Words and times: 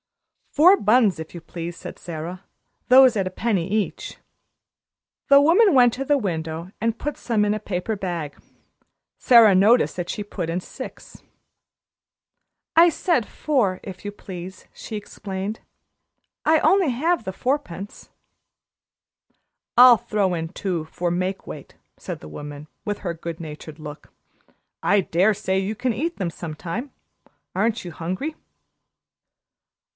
"Four 0.49 0.75
buns, 0.77 1.17
if 1.19 1.33
you 1.33 1.39
please," 1.39 1.77
said 1.77 1.97
Sara; 1.97 2.43
"those 2.89 3.15
at 3.15 3.27
a 3.27 3.29
penny 3.29 3.69
each." 3.69 4.17
The 5.29 5.39
woman 5.39 5.73
went 5.73 5.93
to 5.93 6.03
the 6.03 6.17
window 6.17 6.71
and 6.81 6.97
put 6.97 7.15
some 7.17 7.45
in 7.45 7.53
a 7.53 7.59
paper 7.59 7.95
bag. 7.95 8.35
Sara 9.17 9.55
noticed 9.55 9.95
that 9.95 10.09
she 10.09 10.23
put 10.25 10.49
in 10.49 10.59
six. 10.59 11.21
"I 12.75 12.89
said 12.89 13.25
four, 13.27 13.79
if 13.83 14.03
you 14.03 14.11
please," 14.11 14.65
she 14.73 14.97
explained. 14.97 15.61
"I 16.45 16.53
have 16.55 16.65
only 16.65 17.23
the 17.23 17.31
fourpence." 17.31 18.09
"I'll 19.77 19.97
throw 19.97 20.33
in 20.33 20.49
two 20.49 20.85
for 20.85 21.11
make 21.11 21.47
weight," 21.47 21.75
said 21.95 22.19
the 22.19 22.27
woman, 22.27 22.67
with 22.83 22.99
her 22.99 23.13
good 23.13 23.39
natured 23.39 23.79
look. 23.79 24.11
"I 24.83 24.99
dare 24.99 25.35
say 25.35 25.59
you 25.59 25.75
can 25.75 25.93
eat 25.93 26.17
them 26.17 26.31
some 26.31 26.55
time. 26.55 26.91
Aren't 27.55 27.85
you 27.85 27.91
hungry?" 27.91 28.35